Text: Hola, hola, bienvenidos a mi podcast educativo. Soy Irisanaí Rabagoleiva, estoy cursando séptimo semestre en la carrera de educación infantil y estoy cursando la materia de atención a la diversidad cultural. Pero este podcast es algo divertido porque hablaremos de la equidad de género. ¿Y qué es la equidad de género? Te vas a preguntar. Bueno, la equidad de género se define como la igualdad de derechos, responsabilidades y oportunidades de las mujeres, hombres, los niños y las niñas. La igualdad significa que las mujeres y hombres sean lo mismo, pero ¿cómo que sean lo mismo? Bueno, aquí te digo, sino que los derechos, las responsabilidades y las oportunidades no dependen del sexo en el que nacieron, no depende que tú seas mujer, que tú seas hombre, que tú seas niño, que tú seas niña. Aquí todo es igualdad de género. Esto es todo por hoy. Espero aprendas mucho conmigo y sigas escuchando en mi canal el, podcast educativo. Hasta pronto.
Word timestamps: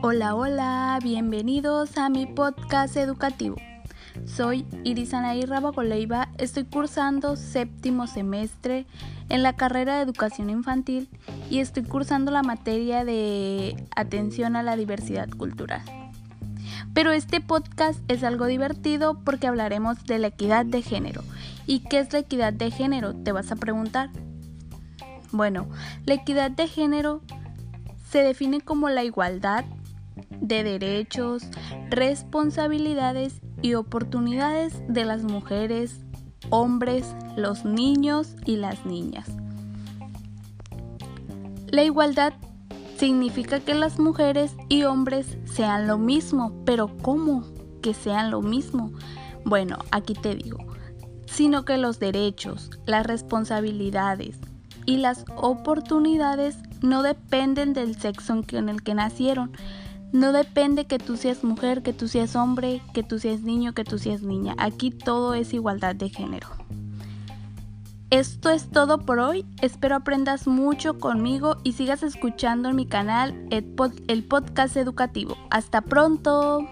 Hola, 0.00 0.36
hola, 0.36 1.00
bienvenidos 1.02 1.98
a 1.98 2.08
mi 2.08 2.24
podcast 2.24 2.96
educativo. 2.96 3.56
Soy 4.26 4.64
Irisanaí 4.84 5.42
Rabagoleiva, 5.42 6.28
estoy 6.38 6.66
cursando 6.66 7.34
séptimo 7.34 8.06
semestre 8.06 8.86
en 9.28 9.42
la 9.42 9.56
carrera 9.56 9.96
de 9.96 10.02
educación 10.02 10.50
infantil 10.50 11.08
y 11.50 11.58
estoy 11.58 11.82
cursando 11.82 12.30
la 12.30 12.44
materia 12.44 13.04
de 13.04 13.74
atención 13.96 14.54
a 14.54 14.62
la 14.62 14.76
diversidad 14.76 15.28
cultural. 15.30 15.82
Pero 16.94 17.10
este 17.10 17.40
podcast 17.40 17.98
es 18.06 18.22
algo 18.22 18.46
divertido 18.46 19.18
porque 19.24 19.48
hablaremos 19.48 20.04
de 20.04 20.20
la 20.20 20.28
equidad 20.28 20.64
de 20.64 20.82
género. 20.82 21.24
¿Y 21.66 21.80
qué 21.80 21.98
es 21.98 22.12
la 22.12 22.20
equidad 22.20 22.52
de 22.52 22.70
género? 22.70 23.16
Te 23.16 23.32
vas 23.32 23.50
a 23.50 23.56
preguntar. 23.56 24.10
Bueno, 25.32 25.66
la 26.06 26.14
equidad 26.14 26.52
de 26.52 26.68
género 26.68 27.20
se 28.10 28.22
define 28.22 28.60
como 28.60 28.88
la 28.90 29.02
igualdad 29.02 29.64
de 30.40 30.62
derechos, 30.62 31.44
responsabilidades 31.90 33.40
y 33.62 33.74
oportunidades 33.74 34.82
de 34.88 35.04
las 35.04 35.22
mujeres, 35.24 36.00
hombres, 36.50 37.14
los 37.36 37.64
niños 37.64 38.34
y 38.44 38.56
las 38.56 38.84
niñas. 38.86 39.28
La 41.70 41.82
igualdad 41.82 42.32
significa 42.96 43.60
que 43.60 43.74
las 43.74 43.98
mujeres 43.98 44.56
y 44.68 44.84
hombres 44.84 45.38
sean 45.44 45.86
lo 45.86 45.98
mismo, 45.98 46.52
pero 46.64 46.96
¿cómo 47.02 47.44
que 47.82 47.94
sean 47.94 48.30
lo 48.30 48.40
mismo? 48.42 48.92
Bueno, 49.44 49.78
aquí 49.90 50.14
te 50.14 50.34
digo, 50.34 50.58
sino 51.26 51.64
que 51.64 51.78
los 51.78 51.98
derechos, 51.98 52.70
las 52.86 53.06
responsabilidades 53.06 54.38
y 54.86 54.96
las 54.96 55.24
oportunidades 55.36 56.56
no 56.82 57.02
dependen 57.02 57.74
del 57.74 57.94
sexo 57.96 58.42
en 58.52 58.68
el 58.68 58.82
que 58.82 58.94
nacieron, 58.94 59.52
no 60.12 60.32
depende 60.32 60.86
que 60.86 60.98
tú 60.98 61.16
seas 61.16 61.44
mujer, 61.44 61.82
que 61.82 61.92
tú 61.92 62.08
seas 62.08 62.34
hombre, 62.36 62.82
que 62.94 63.02
tú 63.02 63.18
seas 63.18 63.42
niño, 63.42 63.74
que 63.74 63.84
tú 63.84 63.98
seas 63.98 64.22
niña. 64.22 64.54
Aquí 64.58 64.90
todo 64.90 65.34
es 65.34 65.52
igualdad 65.52 65.94
de 65.94 66.08
género. 66.08 66.48
Esto 68.10 68.48
es 68.48 68.70
todo 68.70 68.98
por 68.98 69.18
hoy. 69.18 69.44
Espero 69.60 69.96
aprendas 69.96 70.46
mucho 70.46 70.98
conmigo 70.98 71.58
y 71.62 71.74
sigas 71.74 72.02
escuchando 72.02 72.70
en 72.70 72.76
mi 72.76 72.86
canal 72.86 73.46
el, 73.50 74.24
podcast 74.24 74.78
educativo. 74.78 75.36
Hasta 75.50 75.82
pronto. 75.82 76.66